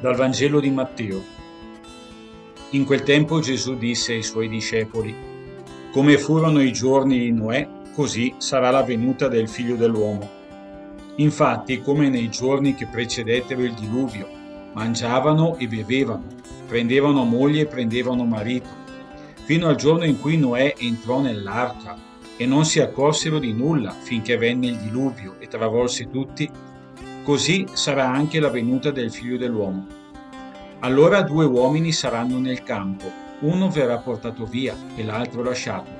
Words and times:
Dal 0.00 0.14
Vangelo 0.14 0.60
di 0.60 0.70
Matteo. 0.70 1.22
In 2.70 2.86
quel 2.86 3.02
tempo 3.02 3.40
Gesù 3.40 3.76
disse 3.76 4.14
ai 4.14 4.22
suoi 4.22 4.48
discepoli, 4.48 5.14
Come 5.92 6.16
furono 6.16 6.62
i 6.62 6.72
giorni 6.72 7.18
di 7.18 7.32
Noè, 7.32 7.68
così 7.92 8.32
sarà 8.38 8.70
la 8.70 8.82
venuta 8.82 9.28
del 9.28 9.46
figlio 9.46 9.76
dell'uomo. 9.76 10.26
Infatti, 11.16 11.82
come 11.82 12.08
nei 12.08 12.30
giorni 12.30 12.74
che 12.74 12.86
precedettero 12.86 13.62
il 13.62 13.74
diluvio, 13.74 14.26
mangiavano 14.72 15.58
e 15.58 15.68
bevevano, 15.68 16.24
prendevano 16.66 17.24
moglie 17.24 17.62
e 17.62 17.66
prendevano 17.66 18.24
marito, 18.24 18.70
fino 19.44 19.68
al 19.68 19.76
giorno 19.76 20.04
in 20.06 20.18
cui 20.18 20.38
Noè 20.38 20.76
entrò 20.78 21.20
nell'arca 21.20 21.94
e 22.38 22.46
non 22.46 22.64
si 22.64 22.80
accorsero 22.80 23.38
di 23.38 23.52
nulla 23.52 23.90
finché 23.90 24.38
venne 24.38 24.68
il 24.68 24.78
diluvio 24.78 25.36
e 25.38 25.46
travolse 25.46 26.08
tutti 26.08 26.50
Così 27.30 27.64
sarà 27.74 28.08
anche 28.08 28.40
la 28.40 28.50
venuta 28.50 28.90
del 28.90 29.12
figlio 29.12 29.36
dell'uomo. 29.36 29.86
Allora 30.80 31.22
due 31.22 31.44
uomini 31.44 31.92
saranno 31.92 32.40
nel 32.40 32.64
campo, 32.64 33.08
uno 33.42 33.70
verrà 33.70 33.98
portato 33.98 34.46
via 34.46 34.74
e 34.96 35.04
l'altro 35.04 35.44
lasciato. 35.44 35.92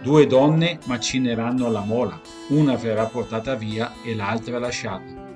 Due 0.00 0.28
donne 0.28 0.78
macineranno 0.84 1.68
la 1.72 1.80
mola, 1.80 2.20
una 2.50 2.76
verrà 2.76 3.06
portata 3.06 3.56
via 3.56 3.94
e 4.04 4.14
l'altra 4.14 4.60
lasciata. 4.60 5.32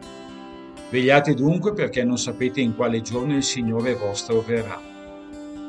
Vegliate 0.89 1.35
dunque 1.35 1.73
perché 1.73 2.05
non 2.05 2.17
sapete 2.17 2.61
in 2.61 2.77
quale 2.77 3.03
giorno 3.03 3.35
il 3.35 3.43
Signore 3.43 3.95
vostro 3.95 4.41
verrà. 4.41 4.81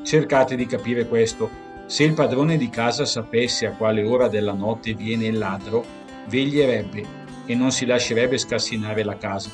Cercate 0.03 0.55
di 0.55 0.67
capire 0.67 1.07
questo. 1.07 1.49
Se 1.87 2.03
il 2.03 2.13
padrone 2.13 2.55
di 2.55 2.69
casa 2.69 3.03
sapesse 3.03 3.65
a 3.65 3.71
quale 3.71 4.03
ora 4.03 4.27
della 4.27 4.53
notte 4.53 4.93
viene 4.93 5.25
il 5.25 5.39
ladro, 5.39 5.83
veglierebbe 6.27 7.18
e 7.49 7.55
non 7.55 7.71
si 7.71 7.87
lascerebbe 7.87 8.37
scassinare 8.37 9.03
la 9.03 9.17
casa. 9.17 9.49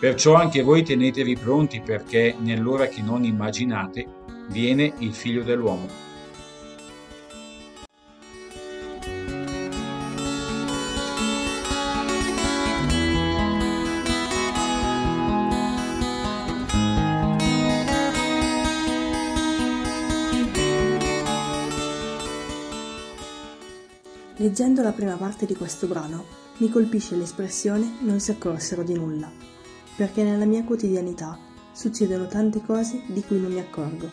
Perciò 0.00 0.34
anche 0.34 0.62
voi 0.62 0.82
tenetevi 0.82 1.36
pronti 1.36 1.80
perché 1.80 2.34
nell'ora 2.36 2.88
che 2.88 3.02
non 3.02 3.22
immaginate 3.22 4.04
viene 4.48 4.92
il 4.98 5.14
figlio 5.14 5.44
dell'uomo. 5.44 5.86
Leggendo 24.34 24.82
la 24.82 24.92
prima 24.92 25.14
parte 25.14 25.46
di 25.46 25.54
questo 25.54 25.86
brano 25.86 26.46
mi 26.58 26.68
colpisce 26.70 27.14
l'espressione 27.14 27.98
non 28.00 28.18
si 28.18 28.32
accorsero 28.32 28.82
di 28.82 28.94
nulla, 28.94 29.30
perché 29.96 30.24
nella 30.24 30.44
mia 30.44 30.64
quotidianità 30.64 31.38
succedono 31.72 32.26
tante 32.26 32.62
cose 32.62 33.02
di 33.06 33.22
cui 33.22 33.40
non 33.40 33.52
mi 33.52 33.60
accorgo 33.60 34.10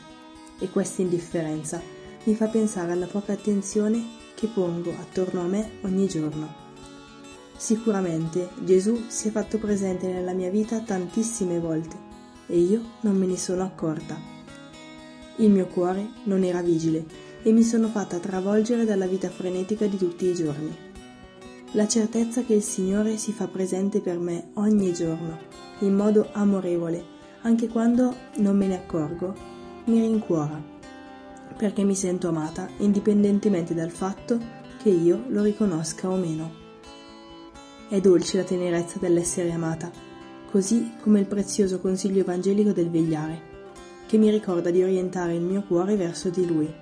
e 0.60 0.70
questa 0.70 1.02
indifferenza 1.02 1.82
mi 2.24 2.36
fa 2.36 2.48
pensare 2.48 2.92
alla 2.92 3.08
poca 3.08 3.34
attenzione 3.34 4.04
che 4.36 4.48
pongo 4.48 4.92
attorno 4.92 5.42
a 5.42 5.48
me 5.48 5.72
ogni 5.82 6.08
giorno. 6.08 6.64
Sicuramente 7.58 8.50
Gesù 8.64 9.06
si 9.08 9.30
è 9.30 9.32
fatto 9.32 9.58
presente 9.58 10.08
nella 10.08 10.34
mia 10.34 10.50
vita 10.50 10.80
tantissime 10.82 11.59
volte 11.59 11.98
e 12.48 12.59
io 12.59 12.82
non 13.02 13.18
me 13.18 13.26
ne 13.26 13.38
sono 13.38 13.64
accorta. 13.64 14.20
Il 15.38 15.50
mio 15.50 15.66
cuore 15.66 16.09
non 16.26 16.44
era 16.44 16.62
vigile 16.62 17.06
e 17.42 17.52
mi 17.52 17.64
sono 17.64 17.88
fatta 17.88 18.20
travolgere 18.20 18.86
dalla 18.86 19.08
vita 19.08 19.30
frenetica 19.30 19.88
di 19.88 19.98
tutti 19.98 20.26
i 20.26 20.34
giorni. 20.36 20.94
La 21.76 21.90
certezza 21.90 22.42
che 22.44 22.54
il 22.54 22.64
Signore 22.64 23.18
si 23.18 23.34
fa 23.34 23.50
presente 23.50 24.00
per 24.00 24.18
me 24.18 24.52
ogni 24.54 24.94
giorno, 24.94 25.38
in 25.80 25.94
modo 25.94 26.30
amorevole, 26.31 27.03
anche 27.41 27.68
quando 27.68 28.16
non 28.38 28.56
me 28.56 28.68
ne 28.68 28.75
accorgo, 28.75 29.36
mi 29.88 30.00
rincuora, 30.00 30.58
perché 31.58 31.84
mi 31.84 31.94
sento 31.94 32.30
amata 32.30 32.69
indipendentemente 32.78 33.74
dal 33.74 33.90
fatto 33.90 34.40
che 34.81 34.88
io 34.88 35.25
lo 35.28 35.44
riconosca 35.44 36.09
o 36.09 36.16
meno. 36.16 36.50
È 37.90 38.00
dolce 38.00 38.38
la 38.38 38.44
tenerezza 38.46 38.97
dell'essere 38.97 39.52
amata, 39.52 39.92
così 40.50 40.94
come 41.02 41.19
il 41.19 41.28
prezioso 41.28 41.81
consiglio 41.81 42.22
evangelico 42.22 42.72
del 42.72 42.90
vegliare, 42.90 43.42
che 44.07 44.18
mi 44.18 44.30
ricorda 44.30 44.72
di 44.72 44.81
orientare 44.81 45.36
il 45.36 45.42
mio 45.42 45.62
cuore 45.68 45.97
verso 45.97 46.30
di 46.30 46.47
Lui. 46.47 46.74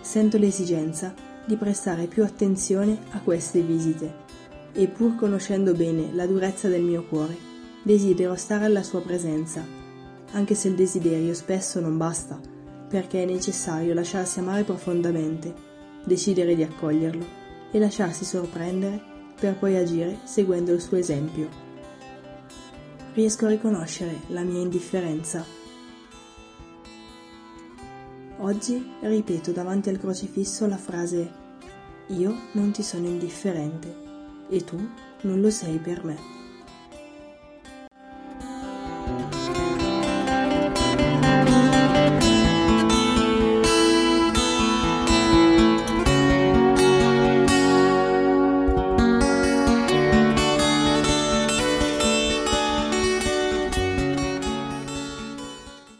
Sento 0.00 0.38
l'esigenza 0.38 1.25
di 1.46 1.56
prestare 1.56 2.06
più 2.06 2.24
attenzione 2.24 2.98
a 3.12 3.20
queste 3.20 3.60
visite 3.60 4.24
e 4.72 4.88
pur 4.88 5.14
conoscendo 5.16 5.72
bene 5.72 6.12
la 6.12 6.26
durezza 6.26 6.68
del 6.68 6.82
mio 6.82 7.04
cuore, 7.04 7.36
desidero 7.82 8.34
stare 8.34 8.66
alla 8.66 8.82
sua 8.82 9.00
presenza, 9.00 9.64
anche 10.32 10.54
se 10.54 10.68
il 10.68 10.74
desiderio 10.74 11.32
spesso 11.34 11.80
non 11.80 11.96
basta, 11.96 12.38
perché 12.88 13.22
è 13.22 13.26
necessario 13.26 13.94
lasciarsi 13.94 14.38
amare 14.40 14.64
profondamente, 14.64 15.54
decidere 16.04 16.54
di 16.54 16.62
accoglierlo 16.62 17.24
e 17.70 17.78
lasciarsi 17.78 18.24
sorprendere 18.24 19.00
per 19.38 19.56
poi 19.56 19.76
agire 19.76 20.18
seguendo 20.24 20.72
il 20.72 20.80
suo 20.80 20.96
esempio. 20.96 21.48
Riesco 23.14 23.46
a 23.46 23.50
riconoscere 23.50 24.20
la 24.28 24.42
mia 24.42 24.60
indifferenza. 24.60 25.44
Oggi 28.38 28.92
ripeto 29.00 29.50
davanti 29.50 29.88
al 29.88 29.98
crocifisso 29.98 30.66
la 30.66 30.76
frase 30.76 31.32
Io 32.08 32.34
non 32.52 32.70
ti 32.70 32.82
sono 32.82 33.06
indifferente 33.06 34.04
e 34.50 34.62
tu 34.62 34.76
non 35.22 35.40
lo 35.40 35.48
sei 35.48 35.78
per 35.78 36.04
me. 36.04 36.36